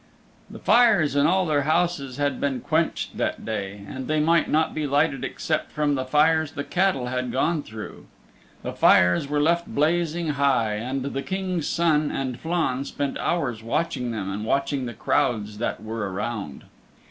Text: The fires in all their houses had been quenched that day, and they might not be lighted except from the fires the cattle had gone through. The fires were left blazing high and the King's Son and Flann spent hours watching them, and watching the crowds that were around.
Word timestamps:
The 0.49 0.57
fires 0.57 1.15
in 1.15 1.27
all 1.27 1.45
their 1.45 1.61
houses 1.61 2.17
had 2.17 2.41
been 2.41 2.59
quenched 2.59 3.17
that 3.17 3.45
day, 3.45 3.85
and 3.87 4.07
they 4.07 4.19
might 4.19 4.49
not 4.49 4.73
be 4.73 4.87
lighted 4.87 5.23
except 5.23 5.71
from 5.71 5.93
the 5.93 6.05
fires 6.05 6.53
the 6.53 6.63
cattle 6.63 7.05
had 7.05 7.31
gone 7.31 7.61
through. 7.61 8.07
The 8.63 8.73
fires 8.73 9.27
were 9.29 9.39
left 9.39 9.67
blazing 9.67 10.29
high 10.29 10.73
and 10.77 11.03
the 11.03 11.21
King's 11.21 11.67
Son 11.67 12.09
and 12.09 12.39
Flann 12.39 12.83
spent 12.85 13.19
hours 13.19 13.61
watching 13.61 14.09
them, 14.09 14.31
and 14.33 14.43
watching 14.43 14.87
the 14.87 14.95
crowds 14.95 15.59
that 15.59 15.83
were 15.83 16.11
around. 16.11 16.63